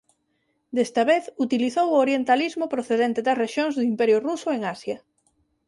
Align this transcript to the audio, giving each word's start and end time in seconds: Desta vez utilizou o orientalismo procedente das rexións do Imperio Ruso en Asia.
Desta 0.75 1.01
vez 1.11 1.23
utilizou 1.45 1.87
o 1.91 1.99
orientalismo 2.05 2.65
procedente 2.75 3.19
das 3.27 3.39
rexións 3.43 3.73
do 3.75 3.83
Imperio 3.91 4.17
Ruso 4.27 4.47
en 4.57 4.61
Asia. 4.75 4.97